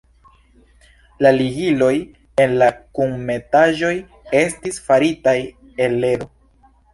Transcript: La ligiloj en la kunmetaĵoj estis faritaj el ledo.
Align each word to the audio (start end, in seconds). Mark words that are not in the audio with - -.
La 1.25 1.31
ligiloj 1.39 1.91
en 2.45 2.55
la 2.63 2.69
kunmetaĵoj 3.01 3.93
estis 4.41 4.81
faritaj 4.89 5.37
el 5.87 5.99
ledo. 6.07 6.31